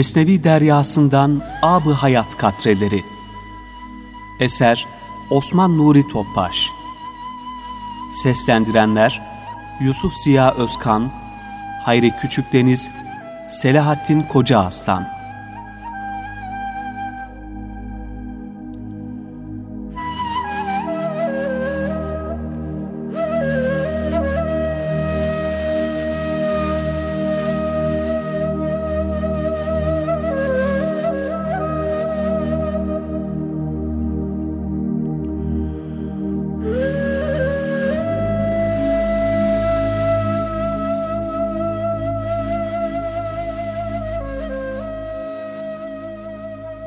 [0.00, 3.04] Mesnevi Deryasından Ab-ı Hayat Katreleri.
[4.40, 4.86] Eser
[5.30, 6.70] Osman Nuri Topbaş.
[8.22, 9.22] Seslendirenler
[9.80, 11.10] Yusuf Ziya Özkan
[11.84, 12.90] Hayri Küçükdeniz
[13.50, 15.19] Selahattin Koca Aslan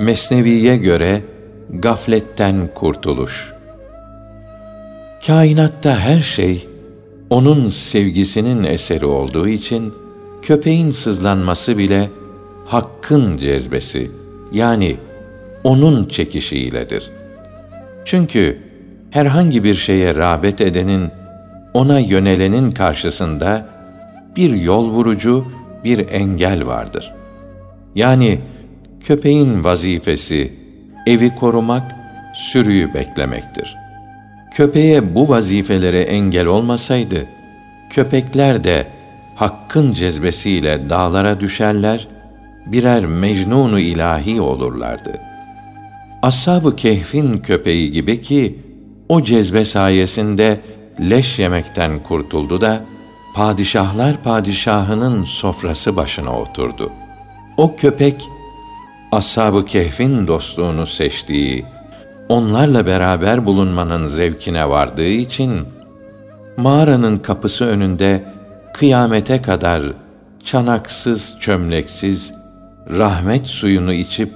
[0.04, 1.22] Mesnevi'ye göre
[1.70, 3.54] gafletten kurtuluş.
[5.26, 6.68] Kainatta her şey
[7.30, 9.94] onun sevgisinin eseri olduğu için
[10.42, 12.10] köpeğin sızlanması bile
[12.66, 14.12] hakkın cezbesi
[14.52, 14.98] yani
[15.64, 17.12] onun çekişiyledir.
[18.06, 18.58] Çünkü
[19.12, 21.12] herhangi bir şeye rağbet edenin
[21.74, 23.66] ona yönelenin karşısında
[24.36, 25.46] bir yol vurucu,
[25.84, 27.14] bir engel vardır.
[27.96, 28.40] Yani
[29.04, 30.54] Köpeğin vazifesi
[31.08, 31.96] evi korumak,
[32.36, 33.76] sürüyü beklemektir.
[34.54, 37.26] Köpeğe bu vazifelere engel olmasaydı,
[37.90, 38.88] köpekler de
[39.36, 42.08] hakkın cezbesiyle dağlara düşerler,
[42.66, 45.20] birer mecnunu ilahi olurlardı.
[46.22, 48.60] Ashab-ı Kehf'in köpeği gibi ki,
[49.10, 50.60] o cezbe sayesinde
[51.00, 52.82] leş yemekten kurtuldu da,
[53.36, 56.92] padişahlar padişahının sofrası başına oturdu.
[57.58, 58.30] O köpek,
[59.14, 61.66] Ashab-ı Kehf'in dostluğunu seçtiği,
[62.30, 65.62] onlarla beraber bulunmanın zevkine vardığı için
[66.58, 68.24] mağaranın kapısı önünde
[68.74, 69.84] kıyamete kadar
[70.44, 72.34] çanaksız, çömleksiz
[72.90, 74.34] rahmet suyunu içip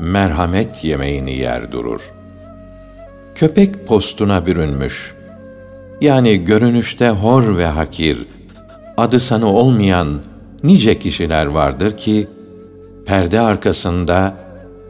[0.00, 2.10] merhamet yemeğini yer durur.
[3.34, 5.14] Köpek postuna bürünmüş.
[6.00, 8.18] Yani görünüşte hor ve hakir,
[8.96, 10.20] adı sanı olmayan
[10.64, 12.26] nice kişiler vardır ki
[13.06, 14.36] perde arkasında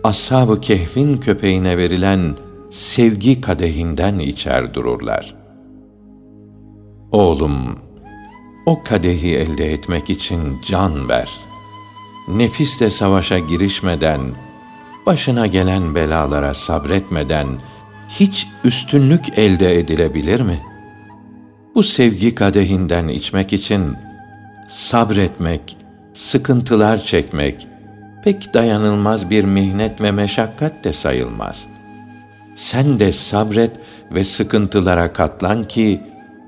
[0.04, 2.36] ashab-ı kehfin köpeğine verilen
[2.70, 5.34] sevgi kadehinden içer dururlar.
[7.12, 7.78] Oğlum,
[8.66, 11.30] o kadehi elde etmek için can ver.
[12.28, 14.20] Nefisle savaşa girişmeden,
[15.06, 17.46] başına gelen belalara sabretmeden
[18.08, 20.58] hiç üstünlük elde edilebilir mi?
[21.74, 23.96] Bu sevgi kadehinden içmek için
[24.68, 25.76] sabretmek,
[26.14, 27.68] sıkıntılar çekmek,
[28.24, 31.66] pek dayanılmaz bir mihnet ve meşakkat de sayılmaz.
[32.56, 33.70] Sen de sabret
[34.10, 36.00] ve sıkıntılara katlan ki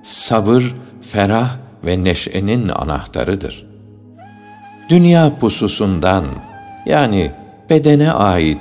[0.03, 3.67] sabır ferah ve neşenin anahtarıdır.
[4.89, 6.25] Dünya pususundan
[6.87, 7.33] yani
[7.71, 8.59] bedene ait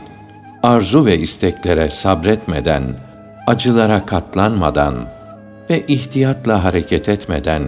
[0.64, 2.84] arzu ve isteklere sabretmeden,
[3.48, 4.96] acılara katlanmadan
[5.70, 7.64] ve ihtiyatla hareket etmeden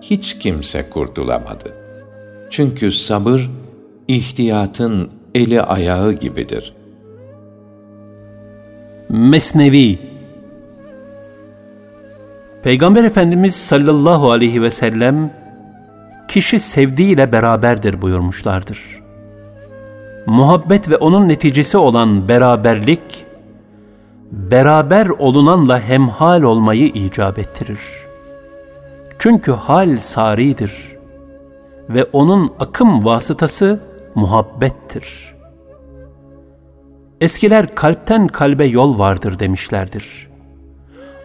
[0.00, 1.74] hiç kimse kurtulamadı.
[2.50, 3.50] Çünkü sabır
[4.08, 6.74] ihtiyatın eli ayağı gibidir.
[9.08, 9.98] Mesnevi
[12.62, 15.30] Peygamber Efendimiz sallallahu aleyhi ve sellem
[16.28, 18.78] kişi sevdiğiyle beraberdir buyurmuşlardır.
[20.26, 23.24] Muhabbet ve onun neticesi olan beraberlik
[24.32, 27.78] beraber olunanla hemhal olmayı icap ettirir.
[29.18, 30.72] Çünkü hal saridir
[31.88, 33.80] ve onun akım vasıtası
[34.18, 35.34] muhabbettir.
[37.20, 40.28] Eskiler kalpten kalbe yol vardır demişlerdir.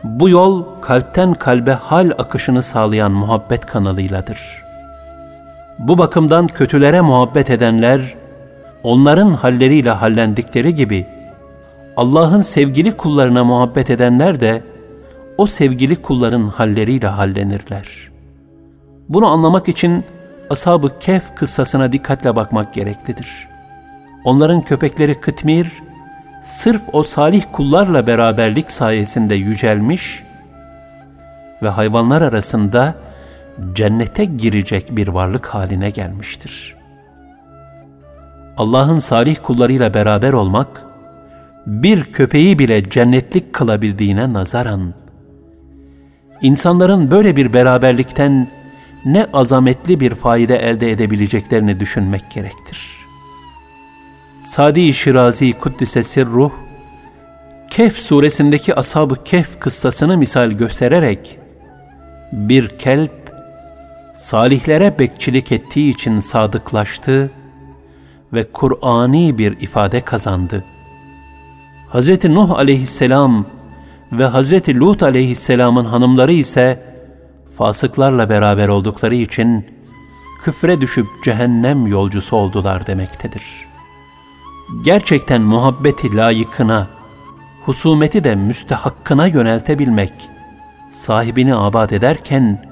[0.04, 4.40] Bu yol kalpten kalbe hal akışını sağlayan muhabbet kanalıyladır.
[5.80, 8.16] Bu bakımdan kötülere muhabbet edenler,
[8.84, 11.06] onların halleriyle hallendikleri gibi,
[11.98, 14.64] Allah'ın sevgili kullarına muhabbet edenler de,
[15.38, 18.12] o sevgili kulların halleriyle hallenirler.
[19.10, 20.04] Bunu anlamak için
[20.50, 23.48] Ashab-ı Kehf kıssasına dikkatle bakmak gereklidir.
[24.24, 25.72] Onların köpekleri Kıtmir,
[26.42, 30.24] sırf o salih kullarla beraberlik sayesinde yücelmiş
[31.64, 32.96] ve hayvanlar arasında
[33.74, 36.76] cennete girecek bir varlık haline gelmiştir.
[38.58, 40.82] Allah'ın salih kullarıyla beraber olmak,
[41.66, 44.94] bir köpeği bile cennetlik kılabildiğine nazaran,
[46.42, 48.48] insanların böyle bir beraberlikten
[49.06, 52.90] ne azametli bir faide elde edebileceklerini düşünmek gerektir.
[54.44, 56.52] Sadi Şirazi Kuddise Sirruh,
[57.72, 61.40] Kehf suresindeki ashab-ı Kehf kıssasını misal göstererek,
[62.32, 63.34] bir kelp,
[64.16, 67.32] salihlere bekçilik ettiği için sadıklaştı
[68.34, 70.64] ve Kur'ani bir ifade kazandı.
[71.94, 72.26] Hz.
[72.26, 73.46] Nuh aleyhisselam
[74.12, 74.70] ve Hz.
[74.70, 76.93] Lut aleyhisselamın hanımları ise
[77.58, 79.66] fasıklarla beraber oldukları için
[80.44, 83.44] küfre düşüp cehennem yolcusu oldular demektedir.
[84.86, 86.88] Gerçekten muhabbeti layıkına,
[87.66, 90.14] husumeti de müstehakkına yöneltebilmek,
[90.92, 92.66] sahibini abad ederken,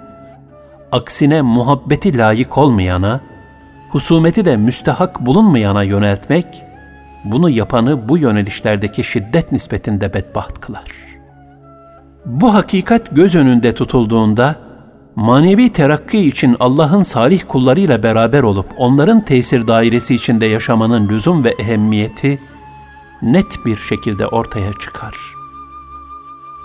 [0.92, 3.22] aksine muhabbeti layık olmayana,
[3.90, 6.46] husumeti de müstehak bulunmayana yöneltmek,
[7.24, 10.92] bunu yapanı bu yönelişlerdeki şiddet nispetinde bedbaht kılar.
[12.26, 14.71] Bu hakikat göz önünde tutulduğunda,
[15.16, 21.50] manevi terakki için Allah'ın salih kullarıyla beraber olup onların tesir dairesi içinde yaşamanın lüzum ve
[21.50, 22.40] ehemmiyeti
[23.22, 25.16] net bir şekilde ortaya çıkar.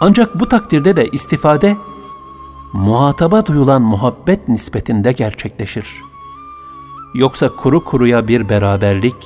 [0.00, 1.76] Ancak bu takdirde de istifade
[2.72, 5.86] muhataba duyulan muhabbet nispetinde gerçekleşir.
[7.14, 9.16] Yoksa kuru kuruya bir beraberlik,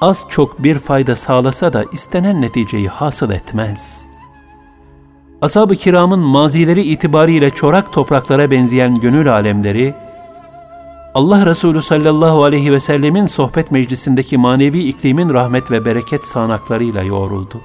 [0.00, 4.13] az çok bir fayda sağlasa da istenen neticeyi hasıl etmez.
[5.44, 9.94] Ashab-ı kiramın mazileri itibariyle çorak topraklara benzeyen gönül alemleri,
[11.14, 17.60] Allah Resulü sallallahu aleyhi ve sellemin sohbet meclisindeki manevi iklimin rahmet ve bereket sağanaklarıyla yoğruldu.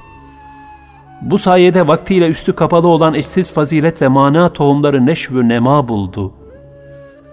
[1.21, 6.33] Bu sayede vaktiyle üstü kapalı olan eşsiz fazilet ve mana tohumları neşvü nema buldu.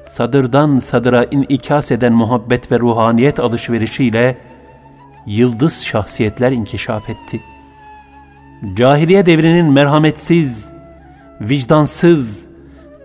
[0.05, 4.39] Sadırdan sadıra inikas eden muhabbet ve ruhaniyet alışverişiyle
[5.27, 7.41] yıldız şahsiyetler inkişaf etti.
[8.75, 10.73] Cahiliye devrinin merhametsiz,
[11.41, 12.49] vicdansız,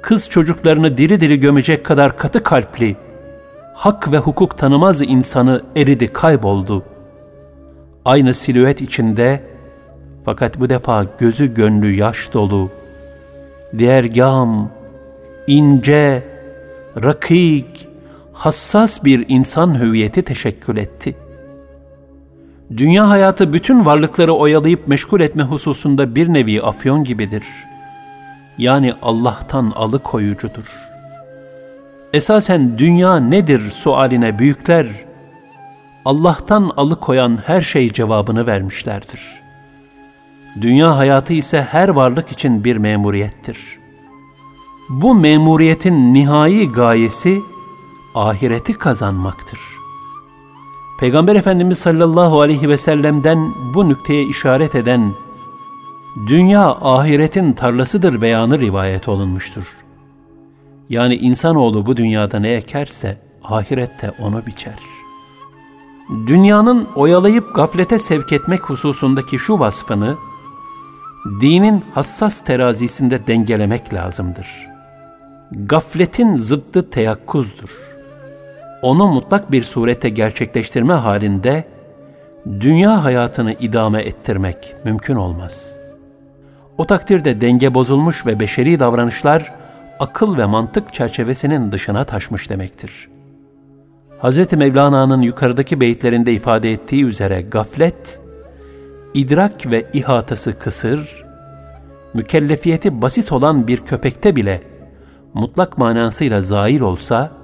[0.02, 2.96] kız çocuklarını diri diri gömecek kadar katı kalpli,
[3.74, 6.84] hak ve hukuk tanımaz insanı eridi kayboldu.
[8.06, 9.44] Aynı silüet içinde,
[10.26, 12.70] fakat bu defa gözü gönlü yaş dolu,
[13.78, 14.72] diğergam,
[15.48, 16.24] ince,
[17.04, 17.88] rakik,
[18.34, 21.16] hassas bir insan hüviyeti teşekkül etti.
[22.78, 27.44] Dünya hayatı bütün varlıkları oyalayıp meşgul etme hususunda bir nevi afyon gibidir.
[28.58, 30.68] Yani Allah'tan alıkoyucudur.
[32.14, 34.88] Esasen dünya nedir sualine büyükler,
[36.06, 39.42] Allah'tan alıkoyan her şey cevabını vermişlerdir.''
[40.62, 43.80] Dünya hayatı ise her varlık için bir memuriyettir.
[44.90, 47.42] Bu memuriyetin nihai gayesi
[48.16, 49.60] ahireti kazanmaktır.
[51.02, 55.14] Peygamber Efendimiz sallallahu aleyhi ve sellem'den bu nükteye işaret eden
[56.28, 59.78] dünya ahiretin tarlasıdır beyanı rivayet olunmuştur.
[60.90, 64.80] Yani insanoğlu bu dünyada ne ekerse ahirette onu biçer.
[66.28, 70.16] Dünyanın oyalayıp gaflete sevk etmek hususundaki şu vasfını
[71.42, 74.48] dinin hassas terazisinde dengelemek lazımdır.
[75.52, 77.91] Gafletin zıddı teyakkuzdur.
[78.82, 81.64] Onu mutlak bir surette gerçekleştirme halinde
[82.60, 85.80] dünya hayatını idame ettirmek mümkün olmaz.
[86.78, 89.54] O takdirde denge bozulmuş ve beşeri davranışlar
[90.00, 93.10] akıl ve mantık çerçevesinin dışına taşmış demektir.
[94.22, 94.54] Hz.
[94.54, 98.22] Mevlana'nın yukarıdaki beyitlerinde ifade ettiği üzere gaflet,
[99.14, 101.26] idrak ve ihatası kısır,
[102.14, 104.62] mükellefiyeti basit olan bir köpekte bile
[105.34, 107.41] mutlak manasıyla zail olsa,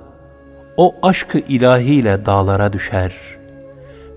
[0.78, 3.14] o aşkı ilahiyle dağlara düşer.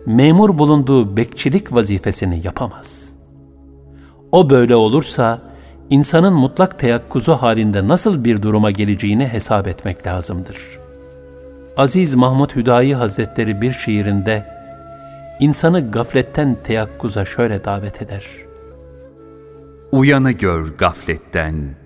[0.07, 3.17] Memur bulunduğu bekçilik vazifesini yapamaz.
[4.33, 5.39] O böyle olursa,
[5.91, 10.59] insanın mutlak teyakkuzu halinde nasıl bir duruma geleceğini hesap etmek lazımdır.
[11.77, 14.47] Aziz Mahmud Hüdayi Hazretleri bir şiirinde,
[15.41, 18.27] insanı gafletten teyakkuza şöyle davet eder.
[19.93, 21.77] Uyanı gör gafletten,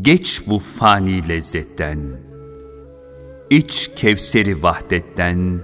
[0.00, 1.98] geç bu fani lezzetten,
[3.52, 5.60] iç kevseri vahdetten,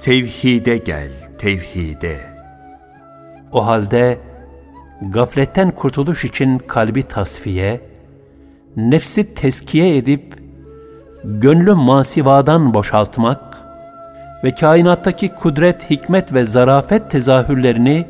[0.00, 2.16] tevhide gel tevhide.
[3.52, 4.18] O halde
[5.02, 7.80] gafletten kurtuluş için kalbi tasfiye,
[8.76, 10.34] nefsi teskiye edip,
[11.24, 13.58] gönlü masivadan boşaltmak,
[14.44, 18.06] ve kainattaki kudret, hikmet ve zarafet tezahürlerini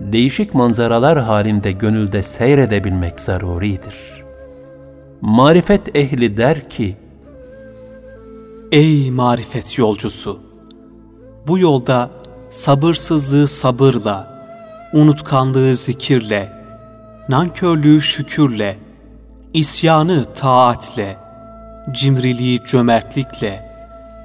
[0.00, 4.24] değişik manzaralar halinde gönülde seyredebilmek zaruridir.
[5.20, 6.96] Marifet ehli der ki,
[8.72, 10.40] Ey marifet yolcusu!
[11.46, 12.10] Bu yolda
[12.50, 14.46] sabırsızlığı sabırla,
[14.92, 16.52] unutkanlığı zikirle,
[17.28, 18.78] nankörlüğü şükürle,
[19.54, 21.16] isyanı taatle,
[21.90, 23.70] cimriliği cömertlikle,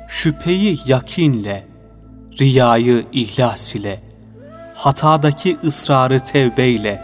[0.07, 1.67] şüpheyi yakinle,
[2.39, 4.01] riyayı ihlas ile,
[4.75, 7.01] hatadaki ısrarı tevbeyle,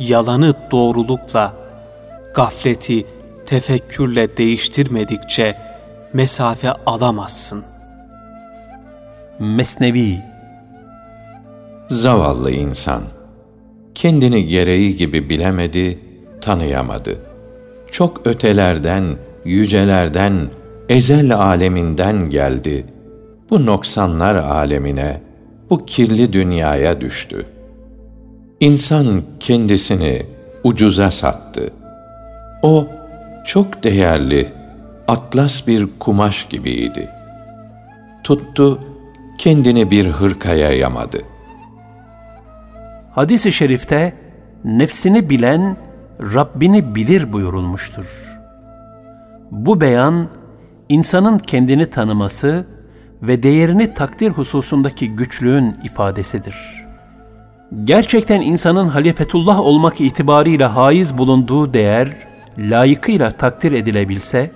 [0.00, 1.54] yalanı doğrulukla,
[2.34, 3.06] gafleti
[3.46, 5.67] tefekkürle değiştirmedikçe
[6.12, 7.64] mesafe alamazsın.
[9.38, 10.22] Mesnevi
[11.88, 13.02] Zavallı insan.
[13.94, 15.98] Kendini gereği gibi bilemedi,
[16.40, 17.18] tanıyamadı.
[17.90, 19.04] Çok ötelerden,
[19.44, 20.48] yücelerden,
[20.88, 22.86] ezel aleminden geldi.
[23.50, 25.20] Bu noksanlar alemine,
[25.70, 27.46] bu kirli dünyaya düştü.
[28.60, 30.22] İnsan kendisini
[30.64, 31.70] ucuza sattı.
[32.62, 32.86] O
[33.46, 34.48] çok değerli,
[35.08, 37.08] atlas bir kumaş gibiydi.
[38.24, 38.80] Tuttu,
[39.38, 41.22] kendini bir hırkaya yamadı.
[43.12, 44.14] Hadis-i şerifte
[44.64, 45.76] nefsini bilen
[46.20, 48.38] Rabbini bilir buyurulmuştur.
[49.50, 50.28] Bu beyan
[50.88, 52.66] insanın kendini tanıması
[53.22, 56.56] ve değerini takdir hususundaki güçlüğün ifadesidir.
[57.84, 62.16] Gerçekten insanın halifetullah olmak itibarıyla haiz bulunduğu değer
[62.58, 64.50] layıkıyla takdir edilebilse,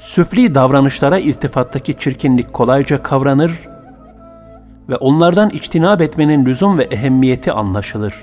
[0.00, 3.52] süfli davranışlara iltifattaki çirkinlik kolayca kavranır
[4.88, 8.14] ve onlardan içtinab etmenin lüzum ve ehemmiyeti anlaşılır.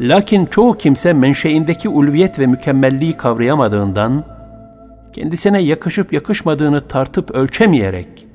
[0.00, 4.24] Lakin çoğu kimse menşeindeki ulviyet ve mükemmelliği kavrayamadığından,
[5.12, 8.26] kendisine yakışıp yakışmadığını tartıp ölçemeyerek,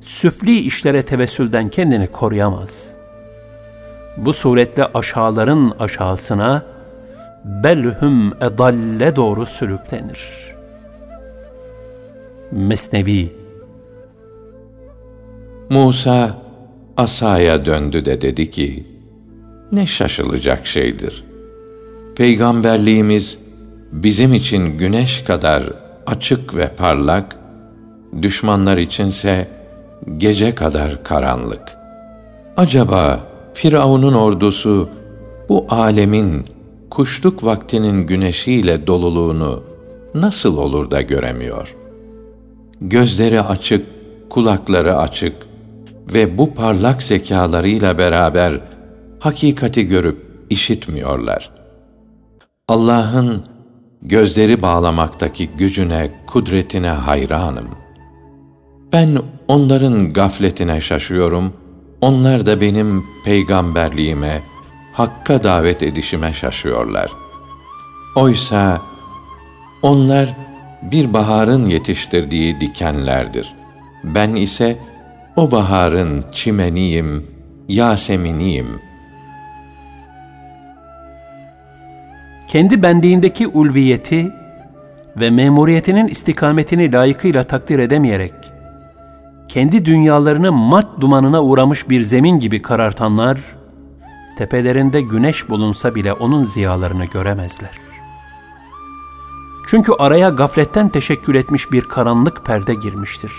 [0.00, 2.96] süfli işlere tevessülden kendini koruyamaz.
[4.16, 6.62] Bu suretle aşağıların aşağısına,
[7.44, 10.59] belhum edalle doğru sürüklenir.
[12.52, 13.32] Mesnevi
[15.70, 16.38] Musa
[16.96, 18.84] asaya döndü de dedi ki,
[19.72, 21.24] ne şaşılacak şeydir.
[22.16, 23.38] Peygamberliğimiz
[23.92, 25.64] bizim için güneş kadar
[26.06, 27.36] açık ve parlak,
[28.22, 29.48] düşmanlar içinse
[30.16, 31.62] gece kadar karanlık.
[32.56, 33.20] Acaba
[33.54, 34.88] Firavun'un ordusu
[35.48, 36.44] bu alemin
[36.90, 39.62] kuşluk vaktinin güneşiyle doluluğunu
[40.14, 41.79] nasıl olur da göremiyor?
[42.80, 43.86] Gözleri açık,
[44.30, 45.36] kulakları açık
[46.14, 48.60] ve bu parlak zekalarıyla beraber
[49.18, 51.50] hakikati görüp işitmiyorlar.
[52.68, 53.44] Allah'ın
[54.02, 57.68] gözleri bağlamaktaki gücüne, kudretine hayranım.
[58.92, 59.18] Ben
[59.48, 61.52] onların gafletine şaşıyorum,
[62.00, 64.42] onlar da benim peygamberliğime,
[64.92, 67.10] hakka davet edişime şaşıyorlar.
[68.16, 68.78] Oysa
[69.82, 70.36] onlar
[70.82, 73.54] bir baharın yetiştirdiği dikenlerdir.
[74.04, 74.78] Ben ise
[75.36, 77.26] o baharın çimeniyim,
[77.68, 78.90] yaseminiyim.''
[82.50, 84.32] kendi benliğindeki ulviyeti
[85.16, 88.34] ve memuriyetinin istikametini layıkıyla takdir edemeyerek,
[89.48, 93.40] kendi dünyalarını mat dumanına uğramış bir zemin gibi karartanlar,
[94.38, 97.89] tepelerinde güneş bulunsa bile onun ziyalarını göremezler.
[99.70, 103.32] Çünkü araya gafletten teşekkül etmiş bir karanlık perde girmiştir.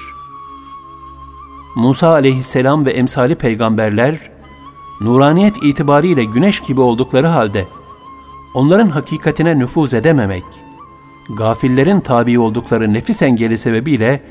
[1.75, 4.31] Musa aleyhisselam ve emsali peygamberler,
[5.01, 7.67] nuraniyet itibariyle güneş gibi oldukları halde,
[8.53, 10.43] onların hakikatine nüfuz edememek,
[11.37, 14.23] gafillerin tabi oldukları nefis engeli sebebiyle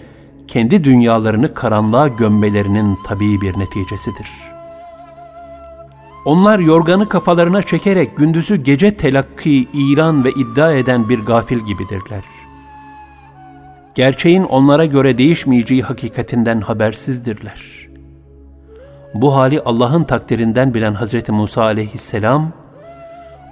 [0.48, 4.49] kendi dünyalarını karanlığa gömmelerinin tabii bir neticesidir.
[6.24, 12.24] Onlar yorganı kafalarına çekerek gündüzü gece telakki, ilan ve iddia eden bir gafil gibidirler.
[13.94, 17.88] Gerçeğin onlara göre değişmeyeceği hakikatinden habersizdirler.
[19.14, 22.52] Bu hali Allah'ın takdirinden bilen Hazreti Musa aleyhisselam,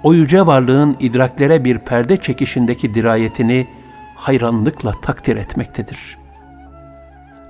[0.03, 3.67] o yüce varlığın idraklere bir perde çekişindeki dirayetini
[4.15, 6.17] hayranlıkla takdir etmektedir.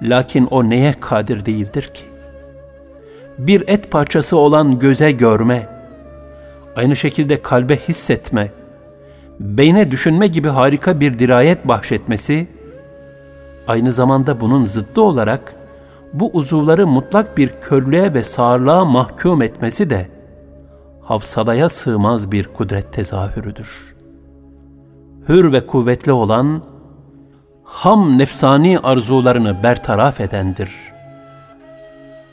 [0.01, 2.03] Lakin o neye kadir değildir ki?
[3.39, 5.69] Bir et parçası olan göze görme,
[6.75, 8.51] aynı şekilde kalbe hissetme,
[9.39, 12.47] beyne düşünme gibi harika bir dirayet bahşetmesi,
[13.67, 15.53] aynı zamanda bunun zıddı olarak
[16.13, 20.07] bu uzuvları mutlak bir körlüğe ve sağırlığa mahkum etmesi de,
[21.01, 23.95] hafsalaya sığmaz bir kudret tezahürüdür.
[25.29, 26.63] Hür ve kuvvetli olan,
[27.63, 30.69] ham nefsani arzularını bertaraf edendir.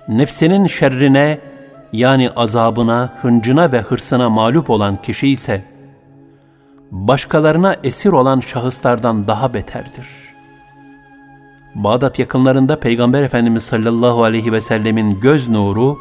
[0.09, 1.39] Nefsinin şerrine,
[1.93, 5.65] yani azabına, hıncına ve hırsına mağlup olan kişi ise,
[6.91, 10.07] başkalarına esir olan şahıslardan daha beterdir.
[11.75, 15.99] Bağdat yakınlarında Peygamber Efendimiz sallallahu aleyhi ve sellemin göz nuru,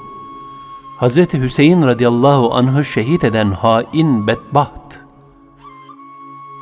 [1.01, 1.33] Hz.
[1.33, 4.99] Hüseyin radıyallahu anh'ı şehit eden hain bedbaht.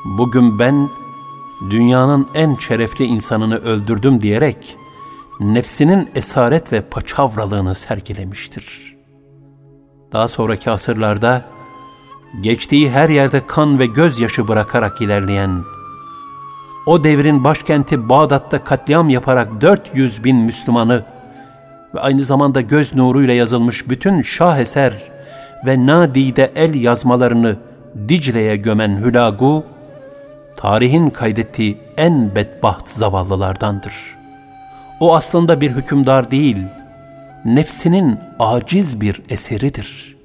[0.06, 0.90] Bugün ben
[1.70, 4.78] dünyanın en şerefli insanını öldürdüm diyerek
[5.40, 8.96] nefsinin esaret ve paçavralığını sergilemiştir.
[10.12, 11.42] Daha sonraki asırlarda
[12.42, 15.64] geçtiği her yerde kan ve gözyaşı bırakarak ilerleyen,
[16.86, 21.04] o devrin başkenti Bağdat'ta katliam yaparak 400 bin Müslümanı
[21.96, 24.94] ve aynı zamanda göz nuruyla yazılmış bütün şaheser
[25.66, 27.58] ve nadide el yazmalarını
[28.08, 29.64] Dicle'ye gömen Hülagu,
[30.58, 34.23] tarihin kaydettiği en bedbaht zavallılardandır.
[35.04, 36.58] O aslında bir hükümdar değil,
[37.46, 40.18] nefsinin aciz bir eseridir.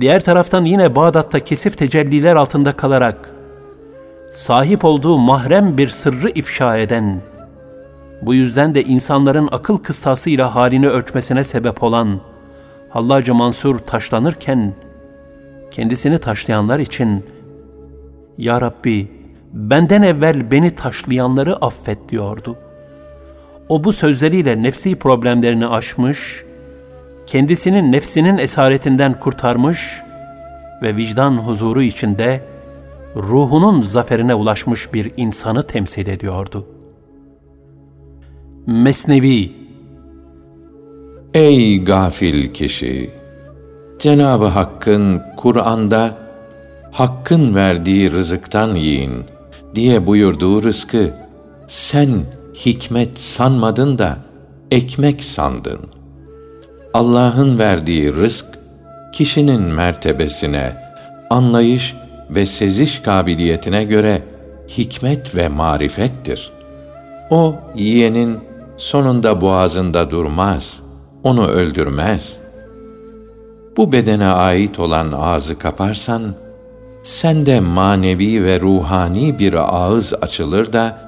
[0.00, 3.30] Diğer taraftan yine Bağdat'ta kesif tecelliler altında kalarak,
[4.32, 7.20] sahip olduğu mahrem bir sırrı ifşa eden,
[8.22, 12.20] bu yüzden de insanların akıl kıstasıyla halini ölçmesine sebep olan
[12.90, 14.74] Hallacı Mansur taşlanırken,
[15.70, 17.24] kendisini taşlayanlar için
[18.38, 19.12] Ya Rabbi
[19.52, 22.56] benden evvel beni taşlayanları affet diyordu.
[23.68, 26.44] O bu sözleriyle nefsi problemlerini aşmış,
[27.26, 30.02] kendisinin nefsinin esaretinden kurtarmış
[30.82, 32.44] ve vicdan huzuru içinde
[33.16, 36.66] ruhunun zaferine ulaşmış bir insanı temsil ediyordu.
[38.66, 39.52] Mesnevi
[41.34, 43.10] Ey gafil kişi!
[43.98, 46.16] Cenab-ı Hakk'ın Kur'an'da
[46.92, 49.24] Hakk'ın verdiği rızıktan yiyin
[49.74, 51.14] diye buyurduğu rızkı
[51.66, 52.10] sen
[52.66, 54.16] hikmet sanmadın da
[54.70, 55.80] ekmek sandın.
[56.94, 58.46] Allah'ın verdiği rızk
[59.12, 60.76] kişinin mertebesine,
[61.30, 61.94] anlayış
[62.30, 64.22] ve seziş kabiliyetine göre
[64.68, 66.52] hikmet ve marifettir.
[67.30, 68.38] O yiyenin
[68.76, 70.82] sonunda boğazında durmaz,
[71.24, 72.48] onu öldürmez.''
[73.78, 76.34] bu bedene ait olan ağzı kaparsan,
[77.02, 80.98] sende manevi ve ruhani bir ağız açılır da,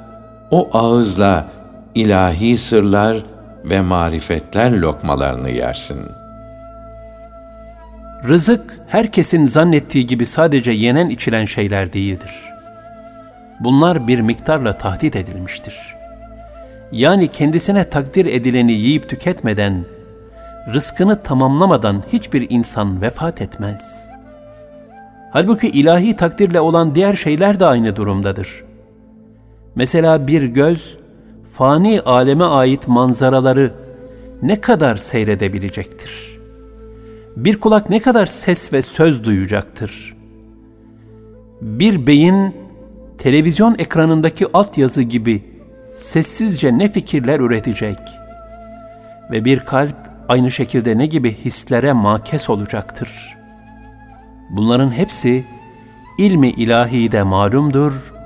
[0.50, 1.46] o ağızla
[1.94, 3.16] ilahi sırlar
[3.64, 6.00] ve marifetler lokmalarını yersin.
[8.28, 12.30] Rızık, herkesin zannettiği gibi sadece yenen içilen şeyler değildir.
[13.60, 15.94] Bunlar bir miktarla tahdit edilmiştir.
[16.92, 19.84] Yani kendisine takdir edileni yiyip tüketmeden,
[20.74, 24.10] rızkını tamamlamadan hiçbir insan vefat etmez.
[25.32, 28.69] Halbuki ilahi takdirle olan diğer şeyler de aynı durumdadır.
[29.74, 30.96] Mesela bir göz,
[31.52, 33.72] fani aleme ait manzaraları
[34.42, 36.38] ne kadar seyredebilecektir?
[37.36, 40.16] Bir kulak ne kadar ses ve söz duyacaktır?
[41.60, 42.56] Bir beyin,
[43.18, 45.44] televizyon ekranındaki altyazı gibi
[45.96, 47.98] sessizce ne fikirler üretecek?
[49.30, 49.96] Ve bir kalp,
[50.28, 53.36] aynı şekilde ne gibi hislere makes olacaktır.
[54.50, 55.44] Bunların hepsi
[56.18, 58.19] ilmi ilahide malumdur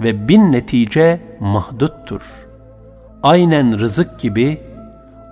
[0.00, 2.22] ve bin netice mahduttur.
[3.22, 4.60] Aynen rızık gibi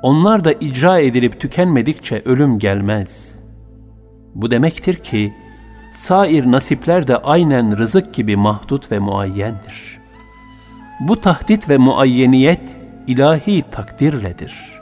[0.02, 3.40] onlar da icra edilip tükenmedikçe ölüm gelmez.
[4.34, 5.34] Bu demektir ki
[5.92, 9.98] sair nasipler de aynen rızık gibi mahdut ve muayyendir.
[11.00, 12.76] Bu tahdit ve muayyeniyet
[13.06, 14.78] ilahi takdirledir.''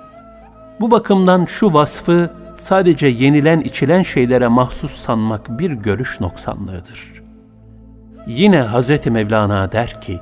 [0.80, 7.15] Bu bakımdan şu vasfı sadece yenilen içilen şeylere mahsus sanmak bir görüş noksanlığıdır.
[8.26, 9.06] Yine Hz.
[9.06, 10.20] Mevlana der ki,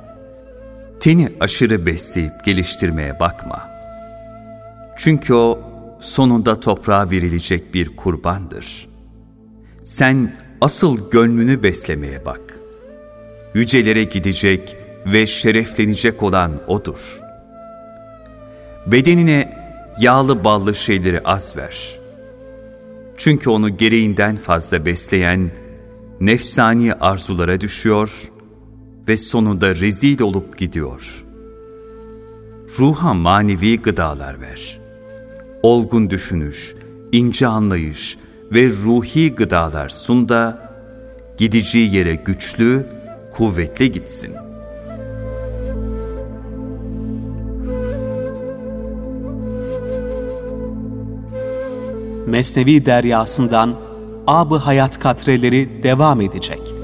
[0.99, 3.69] Teni aşırı besleyip geliştirmeye bakma.
[4.97, 5.59] Çünkü o
[5.99, 8.87] sonunda toprağa verilecek bir kurbandır.
[9.83, 12.41] Sen asıl gönlünü beslemeye bak.
[13.53, 17.19] Yücelere gidecek ve şereflenecek olan O'dur.
[18.87, 19.57] Bedenine
[19.99, 21.99] yağlı ballı şeyleri az ver.
[23.17, 25.51] Çünkü onu gereğinden fazla besleyen
[26.21, 28.31] nefsani arzulara düşüyor
[29.07, 31.25] ve sonunda rezil olup gidiyor.
[32.79, 34.79] Ruha manevi gıdalar ver.
[35.63, 36.75] Olgun düşünüş,
[37.11, 38.17] ince anlayış
[38.51, 40.71] ve ruhi gıdalar sun da
[41.37, 42.85] gideceği yere güçlü,
[43.37, 44.45] kuvvetli gitsin.''
[52.25, 53.75] Mesnevi deryasından
[54.27, 56.74] ab hayat katreleri devam edecek.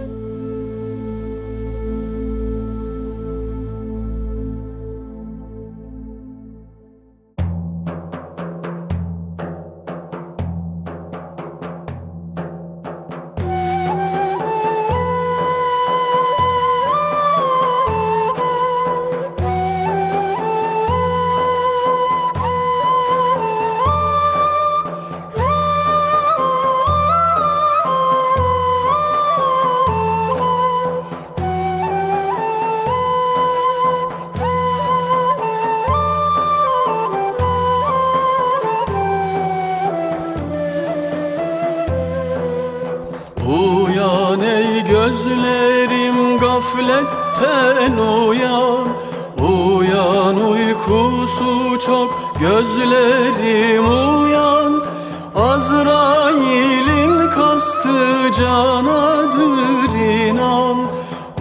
[47.39, 48.87] Gafletten uyan
[49.39, 54.83] Uyan uyku uykusu çok Gözlerim uyan.
[55.35, 60.77] Azrail'in kastı canadır inan.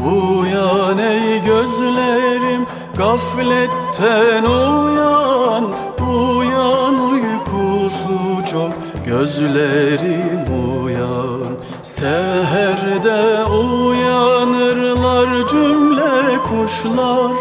[0.04, 5.64] Uyan ey gözlerim gafletten uyan.
[6.00, 8.72] Uyan uykusu çok
[9.06, 10.44] gözlerim
[10.84, 11.56] uyan.
[11.82, 13.79] Seherde uyanırlar
[16.82, 17.32] kuşlar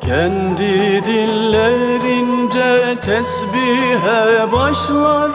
[0.00, 5.30] Kendi dillerince tesbihe başlar.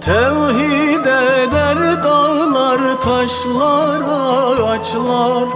[0.00, 5.48] Tevhid eder dağlar, taşlar, ağaçlar.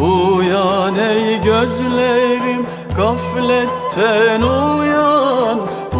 [0.00, 5.58] Uyan ey gözlerim gafletten uyan.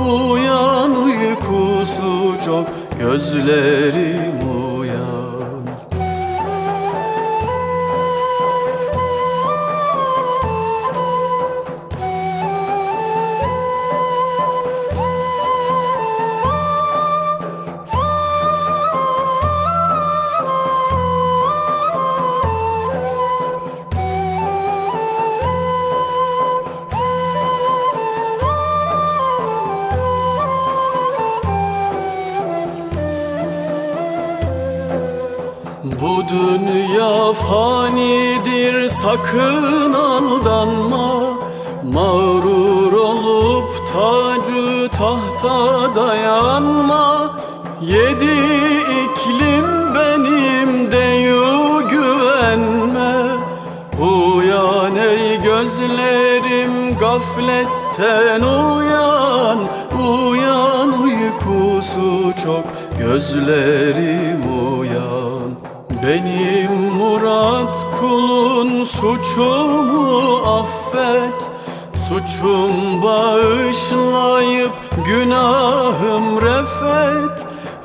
[0.08, 2.66] Uyan uykusu çok
[3.00, 4.65] gözlerim uyan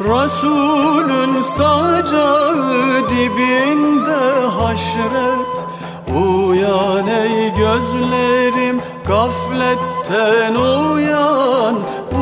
[0.03, 5.51] Resulün sacağı dibinde haşret.
[6.15, 11.75] Uyan ey gözlerim gafletten uyan.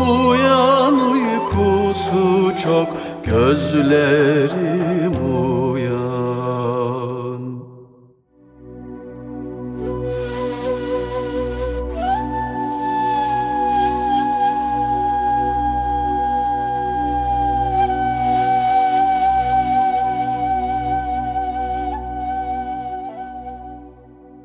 [0.09, 2.87] Uyan uykusu çok
[3.25, 5.68] gözlerim uyan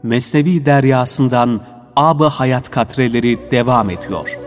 [0.04, 1.60] Mesnevi deryasından
[1.96, 4.38] ab hayat katreleri devam ediyor.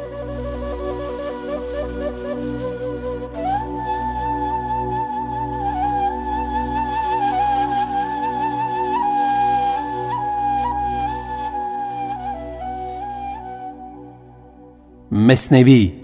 [15.12, 15.96] Mesnevi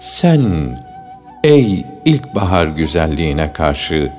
[0.00, 0.76] Sen
[1.44, 4.12] ey ilkbahar güzelliğine karşı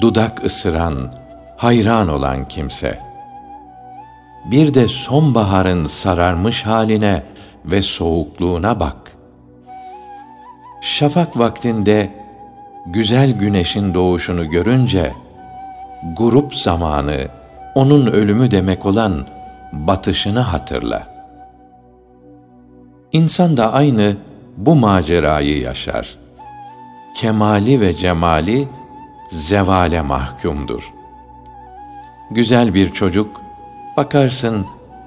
[0.00, 1.19] dudak ısıran,
[1.60, 2.98] hayran olan kimse.
[4.44, 7.22] Bir de sonbaharın sararmış haline
[7.64, 8.96] ve soğukluğuna bak.
[10.80, 12.10] Şafak vaktinde
[12.86, 15.12] güzel güneşin doğuşunu görünce
[16.16, 17.28] grup zamanı
[17.74, 19.26] onun ölümü demek olan
[19.72, 21.06] batışını hatırla.
[23.12, 24.16] İnsan da aynı
[24.56, 26.18] bu macerayı yaşar.
[27.16, 28.68] Kemali ve cemali
[29.30, 30.99] zevale mahkumdur.
[32.30, 33.40] Güzel bir çocuk,
[33.96, 34.66] bakarsın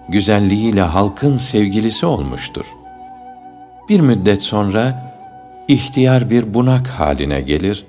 [0.09, 2.65] güzelliğiyle halkın sevgilisi olmuştur.
[3.89, 5.13] Bir müddet sonra
[5.67, 7.85] ihtiyar bir bunak haline gelir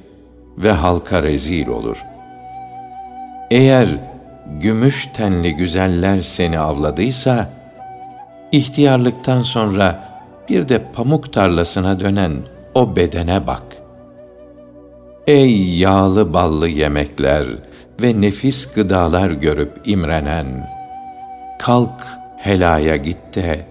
[0.58, 2.04] ve halka rezil olur.
[3.50, 3.88] Eğer
[4.60, 7.50] gümüş tenli güzeller seni avladıysa,
[8.52, 10.04] ihtiyarlıktan sonra
[10.48, 12.32] bir de pamuk tarlasına dönen
[12.74, 13.62] o bedene bak.
[15.26, 17.46] Ey yağlı ballı yemekler
[18.02, 20.66] ve nefis gıdalar görüp imrenen,
[21.62, 23.66] kalk helaya git de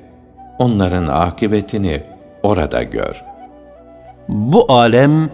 [0.60, 2.04] onların akıbetini
[2.44, 3.24] orada gör.
[4.28, 5.30] Bu alem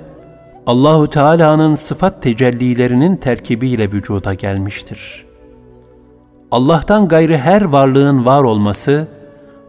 [0.68, 5.26] Allahu Teala'nın sıfat tecellilerinin terkibiyle vücuda gelmiştir.
[6.52, 9.08] Allah'tan gayrı her varlığın var olması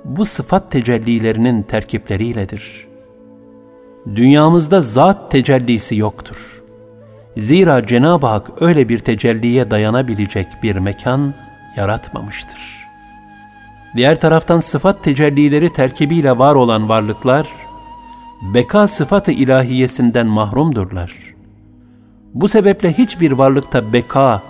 [0.04, 2.86] bu sıfat tecellilerinin terkipleriyle,dir.
[4.16, 6.59] Dünyamızda zat tecellisi yoktur.
[7.40, 11.34] Zira Cenab-ı Hak öyle bir tecelliye dayanabilecek bir mekan
[11.76, 12.86] yaratmamıştır.
[13.96, 17.48] Diğer taraftan sıfat tecellileri terkibiyle var olan varlıklar,
[18.54, 21.14] beka sıfatı ilahiyesinden mahrumdurlar.
[22.34, 24.42] Bu sebeple hiçbir varlıkta beka,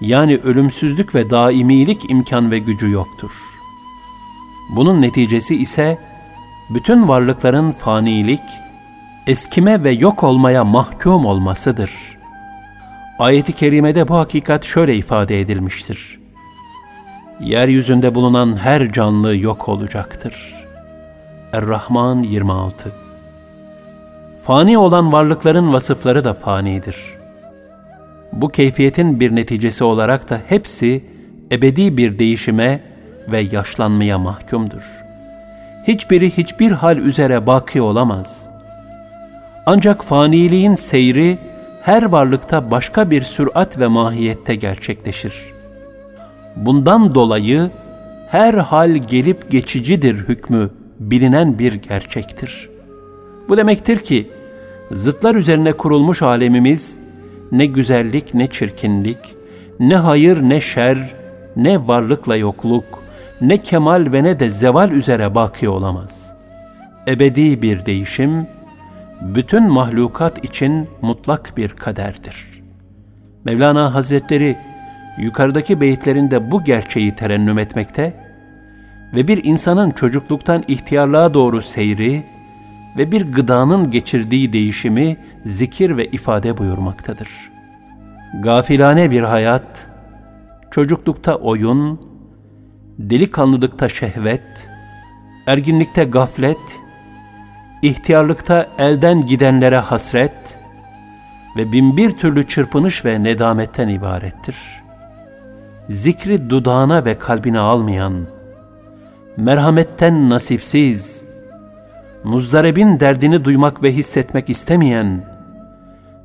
[0.00, 3.32] yani ölümsüzlük ve daimilik imkan ve gücü yoktur.
[4.76, 5.98] Bunun neticesi ise
[6.70, 8.42] bütün varlıkların fanilik,
[9.26, 12.15] eskime ve yok olmaya mahkum olmasıdır.
[13.18, 16.18] Ayet-i kerimede bu hakikat şöyle ifade edilmiştir.
[17.40, 20.54] Yeryüzünde bulunan her canlı yok olacaktır.
[21.52, 22.92] Er-Rahman 26
[24.42, 26.96] Fani olan varlıkların vasıfları da fanidir.
[28.32, 31.04] Bu keyfiyetin bir neticesi olarak da hepsi
[31.52, 32.82] ebedi bir değişime
[33.30, 35.04] ve yaşlanmaya mahkumdur.
[35.88, 38.48] Hiçbiri hiçbir hal üzere baki olamaz.
[39.66, 41.38] Ancak faniliğin seyri
[41.86, 45.34] her varlıkta başka bir sürat ve mahiyette gerçekleşir.
[46.56, 47.70] Bundan dolayı
[48.28, 50.70] her hal gelip geçicidir hükmü
[51.00, 52.68] bilinen bir gerçektir.
[53.48, 54.30] Bu demektir ki
[54.90, 56.98] zıtlar üzerine kurulmuş alemimiz
[57.52, 59.18] ne güzellik ne çirkinlik,
[59.80, 61.14] ne hayır ne şer,
[61.56, 62.84] ne varlıkla yokluk,
[63.40, 66.36] ne kemal ve ne de zeval üzere baki olamaz.
[67.08, 68.46] Ebedi bir değişim,
[69.20, 72.62] bütün mahlukat için mutlak bir kaderdir.
[73.44, 74.56] Mevlana Hazretleri
[75.18, 78.14] yukarıdaki beyitlerinde bu gerçeği terennüm etmekte
[79.14, 82.24] ve bir insanın çocukluktan ihtiyarlığa doğru seyri
[82.96, 87.28] ve bir gıdanın geçirdiği değişimi zikir ve ifade buyurmaktadır.
[88.40, 89.88] Gafilane bir hayat,
[90.70, 92.00] çocuklukta oyun,
[92.98, 94.68] delikanlılıkta şehvet,
[95.46, 96.80] erginlikte gaflet,
[97.82, 100.58] ihtiyarlıkta elden gidenlere hasret
[101.56, 104.56] ve binbir türlü çırpınış ve nedametten ibarettir.
[105.88, 108.26] Zikri dudağına ve kalbine almayan,
[109.36, 111.26] merhametten nasipsiz,
[112.24, 115.24] muzdarebin derdini duymak ve hissetmek istemeyen,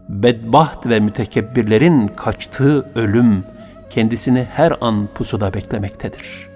[0.10, 3.44] bedbaht ve mütekebbirlerin kaçtığı ölüm
[3.90, 6.51] kendisini her an pusuda beklemektedir.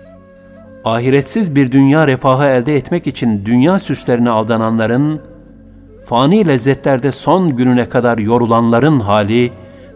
[0.85, 5.21] Ahiretsiz bir dünya refahı elde etmek için dünya süslerine aldananların,
[6.05, 9.53] fani lezzetlerde son gününe kadar yorulanların hali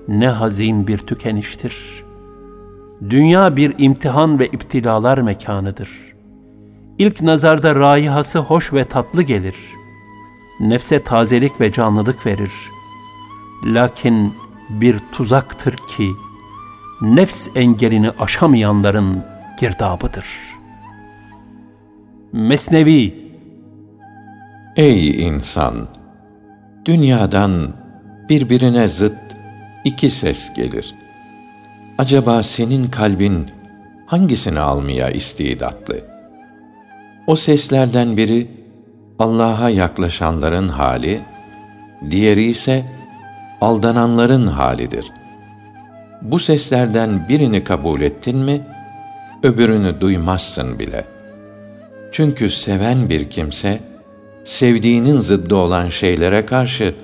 [0.08, 2.04] ne hazin bir tükeniştir.
[3.10, 5.90] Dünya bir imtihan ve iptilalar mekanıdır.
[6.98, 9.56] İlk nazarda raihası hoş ve tatlı gelir.
[10.60, 12.80] Nefse tazelik ve canlılık verir.''
[13.64, 14.34] Lakin
[14.70, 16.12] bir tuzaktır ki
[17.02, 19.26] nefs engelini aşamayanların
[19.60, 20.59] girdabıdır.
[22.34, 23.32] Mesnevi
[24.76, 25.88] Ey insan!
[26.86, 27.74] Dünyadan
[28.30, 29.18] birbirine zıt
[29.86, 30.96] iki ses gelir.
[31.98, 33.48] Acaba senin kalbin
[34.06, 36.02] hangisini almaya istidatlı?
[37.28, 38.48] O seslerden biri
[39.20, 41.20] Allah'a yaklaşanların hali,
[42.10, 42.86] diğeri ise
[43.62, 45.12] aldananların halidir.
[46.22, 48.62] Bu seslerden birini kabul ettin mi,
[49.44, 51.19] öbürünü duymazsın bile.
[52.12, 53.80] Çünkü seven bir kimse,
[54.44, 56.96] sevdiğinin zıddı olan şeylere karşı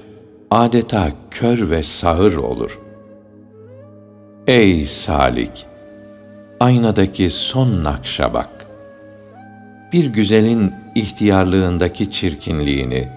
[0.51, 2.79] adeta kör ve sağır olur.
[4.47, 5.65] Ey salik!
[6.59, 8.49] Aynadaki son nakşa bak.
[9.93, 13.07] Bir güzelin ihtiyarlığındaki çirkinliğini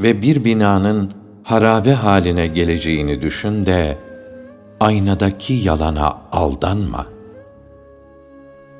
[0.00, 3.98] ve bir binanın harabe haline geleceğini düşün de
[4.80, 7.06] aynadaki yalana aldanma.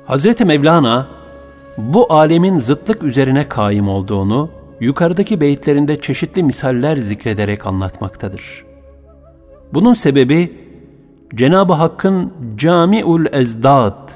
[0.05, 1.07] Hazreti Mevlana
[1.77, 8.65] bu alemin zıtlık üzerine kaim olduğunu yukarıdaki beyitlerinde çeşitli misaller zikrederek anlatmaktadır.
[9.73, 10.67] Bunun sebebi
[11.35, 14.09] Cenab-ı Hakk'ın Camiul Ezdad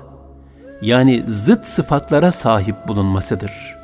[0.81, 3.81] yani zıt sıfatlara sahip bulunmasıdır.''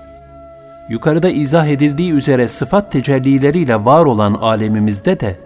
[0.90, 5.40] yukarıda izah edildiği üzere sıfat tecellileriyle var olan alemimizde de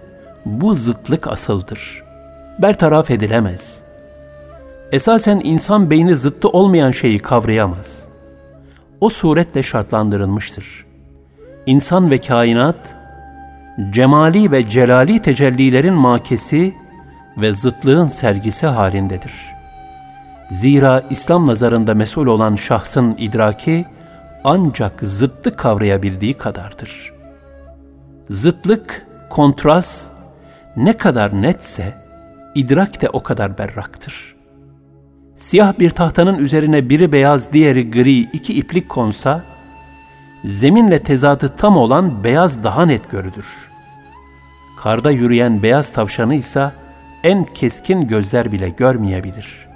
[0.46, 2.02] bu zıtlık asıldır.
[2.58, 3.82] Bertaraf edilemez.
[4.92, 8.04] Esasen insan beyni zıttı olmayan şeyi kavrayamaz.
[9.02, 10.86] O suretle şartlandırılmıştır.
[11.66, 12.96] İnsan ve kainat,
[13.90, 16.74] cemali ve celali tecellilerin makesi
[17.36, 19.32] ve zıtlığın sergisi halindedir.
[20.50, 23.84] Zira İslam nazarında mesul olan şahsın idraki,
[24.44, 27.12] ancak zıttı kavrayabildiği kadardır.
[28.30, 30.12] Zıtlık, kontrast
[30.76, 31.94] ne kadar netse
[32.54, 34.41] idrak de o kadar berraktır.
[35.36, 39.44] Siyah bir tahtanın üzerine biri beyaz diğeri gri iki iplik konsa,
[40.44, 43.70] zeminle tezadı tam olan beyaz daha net görülür.
[44.82, 46.72] Karda yürüyen beyaz tavşanı ise
[47.24, 49.72] en keskin gözler bile görmeyebilir.''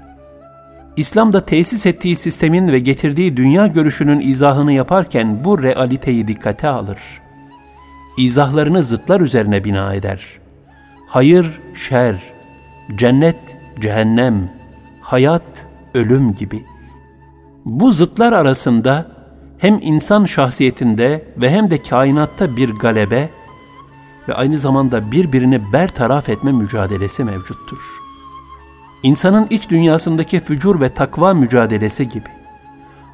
[0.96, 6.98] İslam'da tesis ettiği sistemin ve getirdiği dünya görüşünün izahını yaparken bu realiteyi dikkate alır.
[8.18, 10.26] İzahlarını zıtlar üzerine bina eder.
[11.08, 12.16] Hayır, şer,
[12.96, 13.36] cennet,
[13.80, 14.50] cehennem,
[15.06, 16.64] hayat, ölüm gibi.
[17.64, 19.06] Bu zıtlar arasında
[19.58, 23.28] hem insan şahsiyetinde ve hem de kainatta bir galebe
[24.28, 27.78] ve aynı zamanda birbirini bertaraf etme mücadelesi mevcuttur.
[29.02, 32.28] İnsanın iç dünyasındaki fücur ve takva mücadelesi gibi.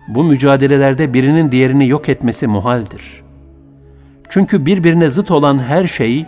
[0.09, 3.22] Bu mücadelelerde birinin diğerini yok etmesi muhaldir.
[4.28, 6.26] Çünkü birbirine zıt olan her şey,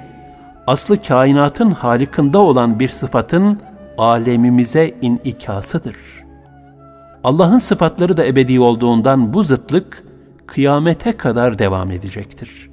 [0.67, 3.59] aslı kainatın halikında olan bir sıfatın
[3.99, 5.97] alemimize inikasıdır.
[7.25, 10.05] Allah'ın sıfatları da ebedi olduğundan bu zıtlık
[10.47, 12.71] kıyamete kadar devam edecektir.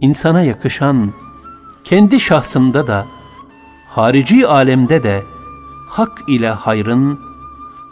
[0.00, 1.12] İnsana yakışan,
[1.84, 3.06] kendi şahsında da,
[3.88, 5.22] harici alemde de,
[5.88, 7.18] hak ile hayrın,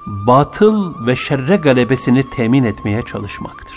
[0.06, 3.76] batıl ve şerre galebesini temin etmeye çalışmaktır.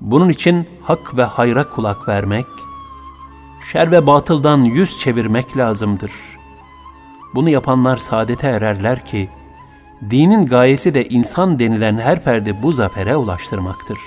[0.00, 2.46] Bunun için hak ve hayra kulak vermek,
[3.72, 6.37] şer ve batıldan yüz çevirmek lazımdır.
[7.38, 9.28] Bunu yapanlar saadete ererler ki,
[10.10, 13.98] dinin gayesi de insan denilen her ferdi bu zafere ulaştırmaktır.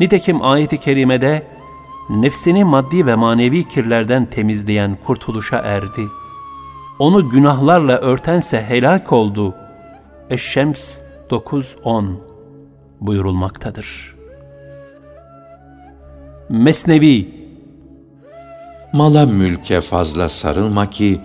[0.00, 1.46] Nitekim ayeti kerimede,
[2.10, 6.02] nefsini maddi ve manevi kirlerden temizleyen kurtuluşa erdi.
[6.98, 9.54] Onu günahlarla örtense helak oldu.
[10.30, 11.00] Eşşems
[11.30, 12.14] 9-10
[13.00, 14.14] buyurulmaktadır.
[16.48, 17.44] Mesnevi
[18.92, 21.20] Mala mülke fazla sarılma ki,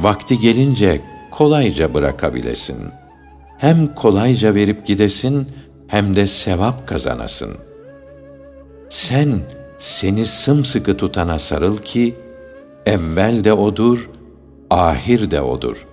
[0.00, 2.76] vakti gelince kolayca bırakabilesin.
[3.58, 5.48] Hem kolayca verip gidesin,
[5.86, 7.56] hem de sevap kazanasın.
[8.88, 9.40] Sen,
[9.78, 12.14] seni sımsıkı tutana sarıl ki,
[12.86, 14.10] evvel de odur,
[14.70, 15.86] ahir de odur.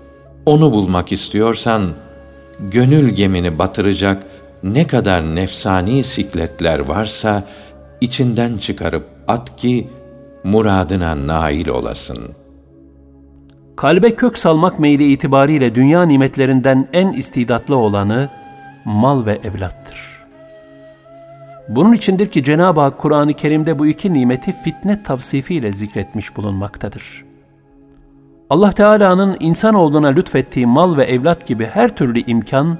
[0.45, 1.93] Onu bulmak istiyorsan,
[2.59, 4.23] gönül gemini batıracak
[4.63, 7.43] ne kadar nefsani sikletler varsa,
[8.01, 9.89] içinden çıkarıp at ki,
[10.43, 12.35] muradına nail olasın.
[13.75, 18.29] Kalbe kök salmak meyli itibariyle dünya nimetlerinden en istidatlı olanı
[18.85, 20.25] mal ve evlattır.
[21.69, 27.25] Bunun içindir ki Cenab-ı Hak Kur'an-ı Kerim'de bu iki nimeti fitne tavsifiyle zikretmiş bulunmaktadır.
[28.49, 32.77] Allah Teala'nın insanoğluna lütfettiği mal ve evlat gibi her türlü imkan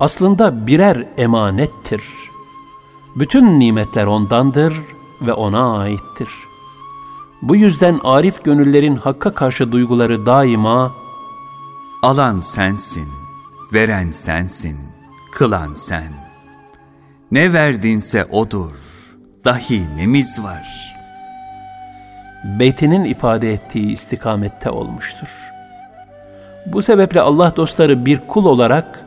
[0.00, 2.02] aslında birer emanettir.
[3.16, 4.74] Bütün nimetler ondandır
[5.26, 6.28] ve ona aittir.
[7.42, 10.92] Bu yüzden arif gönüllerin hakka karşı duyguları daima
[12.02, 13.08] Alan sensin,
[13.72, 14.76] veren sensin,
[15.32, 16.12] kılan sen.
[17.30, 18.70] Ne verdinse odur,
[19.44, 20.94] dahi nemiz var.
[22.44, 25.50] beytinin ifade ettiği istikamette olmuştur.
[26.66, 29.06] Bu sebeple Allah dostları bir kul olarak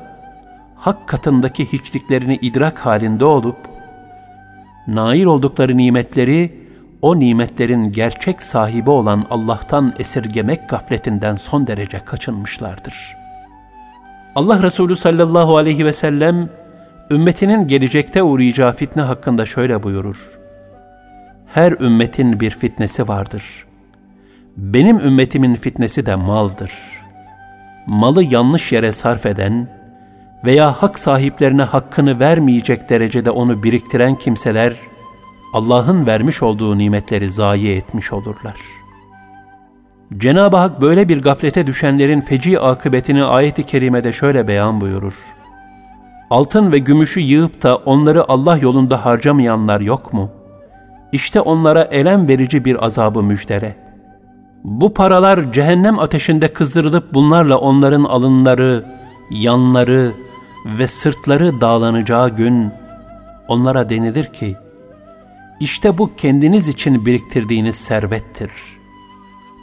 [0.76, 3.58] hak katındaki hiçliklerini idrak halinde olup,
[4.88, 6.65] nail oldukları nimetleri
[7.06, 13.18] o nimetlerin gerçek sahibi olan Allah'tan esirgemek gafletinden son derece kaçınmışlardır.
[14.36, 16.50] Allah Resulü sallallahu aleyhi ve sellem,
[17.12, 20.40] ümmetinin gelecekte uğrayacağı fitne hakkında şöyle buyurur.
[21.54, 23.66] Her ümmetin bir fitnesi vardır.
[24.58, 26.72] Benim ümmetimin fitnesi de maldır.
[27.88, 29.68] Malı yanlış yere sarf eden
[30.46, 34.74] veya hak sahiplerine hakkını vermeyecek derecede onu biriktiren kimseler,
[35.56, 38.56] Allah'ın vermiş olduğu nimetleri zayi etmiş olurlar.
[40.18, 45.36] Cenab-ı Hak böyle bir gaflete düşenlerin feci akıbetini ayeti kerimede şöyle beyan buyurur.
[46.30, 50.30] Altın ve gümüşü yığıp da onları Allah yolunda harcamayanlar yok mu?
[51.12, 53.76] İşte onlara elem verici bir azabı müjdere.
[54.64, 58.86] Bu paralar cehennem ateşinde kızdırılıp bunlarla onların alınları,
[59.32, 60.12] yanları
[60.66, 62.72] ve sırtları dağlanacağı gün
[63.48, 64.56] onlara denilir ki,
[65.60, 68.52] işte bu kendiniz için biriktirdiğiniz servettir.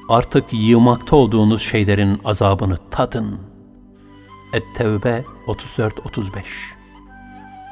[0.08, 3.40] Artık yığmakta olduğunuz şeylerin azabını tadın.
[4.52, 6.42] Et-Tevbe 34-35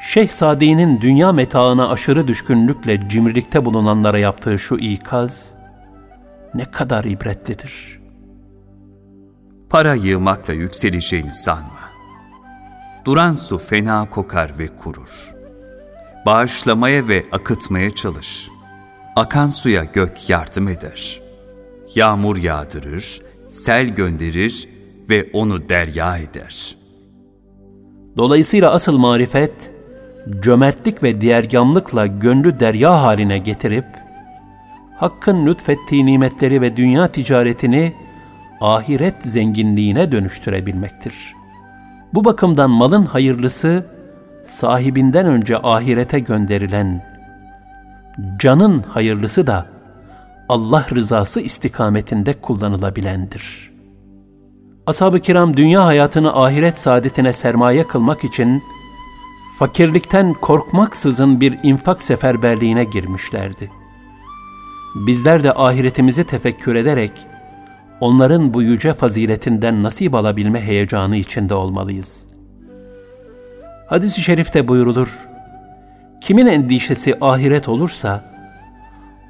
[0.03, 5.55] Şeyh Sadi'nin dünya metaına aşırı düşkünlükle cimrilikte bulunanlara yaptığı şu ikaz,
[6.55, 8.01] ne kadar ibretlidir.
[9.71, 11.81] Para yığmakla yükseleceğini sanma.
[13.05, 15.40] Duran su fena kokar ve kurur
[16.27, 18.49] bağışlamaya ve akıtmaya çalış.
[19.17, 21.21] Akan suya gök yardım eder.
[21.95, 24.69] Yağmur yağdırır, sel gönderir
[25.09, 26.77] ve onu derya eder.
[28.17, 29.73] Dolayısıyla asıl marifet,
[30.41, 33.87] cömertlik ve diğergamlıkla gönlü derya haline getirip,
[34.97, 37.93] Hakk'ın lütfettiği nimetleri ve dünya ticaretini
[38.61, 41.35] ahiret zenginliğine dönüştürebilmektir.
[42.15, 43.87] Bu bakımdan malın hayırlısı,
[44.45, 47.05] sahibinden önce ahirete gönderilen
[48.39, 49.67] canın hayırlısı da
[50.49, 53.71] Allah rızası istikametinde kullanılabilendir.
[54.87, 58.63] Ashab-ı kiram dünya hayatını ahiret saadetine sermaye kılmak için
[59.59, 63.71] fakirlikten korkmaksızın bir infak seferberliğine girmişlerdi.
[64.95, 67.13] Bizler de ahiretimizi tefekkür ederek
[68.01, 72.40] onların bu yüce faziletinden nasip alabilme heyecanı içinde olmalıyız.
[73.91, 75.29] Hadis-i şerifte buyurulur,
[76.21, 78.25] kimin endişesi ahiret olursa,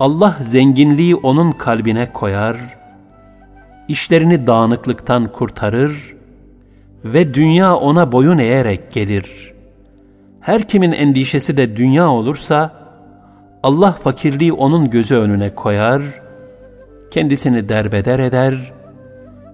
[0.00, 2.56] Allah zenginliği onun kalbine koyar,
[3.88, 6.16] işlerini dağınıklıktan kurtarır
[7.04, 9.52] ve dünya ona boyun eğerek gelir.
[10.40, 12.72] Her kimin endişesi de dünya olursa,
[13.62, 16.02] Allah fakirliği onun gözü önüne koyar,
[17.10, 18.72] kendisini derbeder eder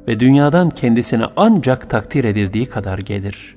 [0.09, 3.57] ve dünyadan kendisine ancak takdir edildiği kadar gelir.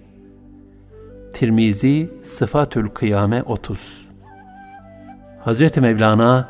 [1.33, 4.09] Tirmizi Sıfatül Kıyame 30
[5.45, 5.77] Hz.
[5.77, 6.49] Mevlana,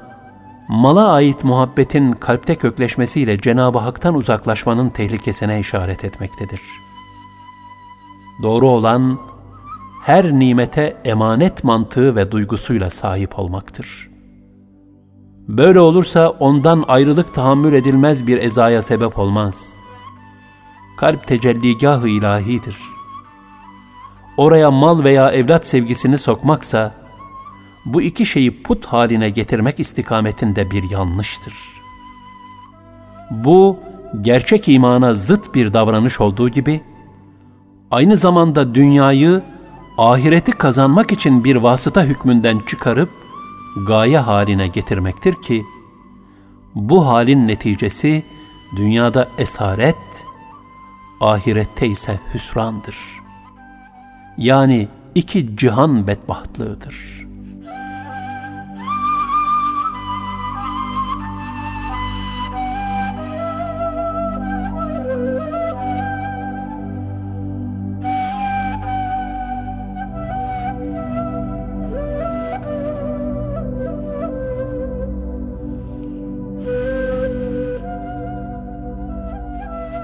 [0.67, 6.61] mala ait muhabbetin kalpte kökleşmesiyle Cenab-ı Hak'tan uzaklaşmanın tehlikesine işaret etmektedir.
[8.43, 9.19] Doğru olan,
[10.03, 14.09] her nimete emanet mantığı ve duygusuyla sahip olmaktır.
[15.47, 19.75] Böyle olursa ondan ayrılık tahammül edilmez bir ezaya sebep olmaz.
[20.97, 22.77] Kalp tecelligahı ilahidir.
[24.39, 26.95] Oraya mal veya evlat sevgisini sokmaksa,
[27.85, 31.53] bu iki şeyi put haline getirmek istikametinde bir yanlıştır.
[33.31, 33.79] Bu,
[34.21, 36.81] gerçek imana zıt bir davranış olduğu gibi,
[37.91, 39.41] aynı zamanda dünyayı
[39.97, 43.09] ahireti kazanmak için bir vasıta hükmünden çıkarıp
[43.87, 45.63] gaye haline getirmektir ki
[46.75, 48.23] bu halin neticesi
[48.75, 49.95] dünyada esaret,
[51.21, 53.28] ahirette ise hüsrandır.
[54.39, 57.29] Yani iki cihan bedbahtlığıdır.''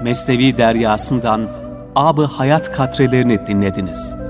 [0.02, 1.48] Mesnevi deryasından
[1.96, 4.25] Ab-ı Hayat katrelerini dinlediniz.